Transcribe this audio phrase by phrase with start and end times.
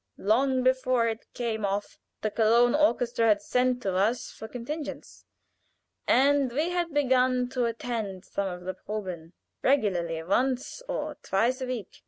[0.17, 5.25] Long before it came off the Cologne Orchestra had sent to us for contingents,
[6.07, 11.67] and we had begun to attend some of the proben regularly once or twice a
[11.67, 11.99] week.